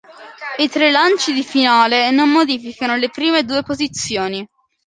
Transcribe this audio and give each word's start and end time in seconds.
I 0.57 0.67
tre 0.67 0.89
lanci 0.89 1.31
di 1.31 1.43
finale 1.43 2.09
non 2.09 2.31
modificano 2.31 2.95
le 2.95 3.11
prime 3.11 3.45
due 3.45 3.61
posizioni. 3.61 4.43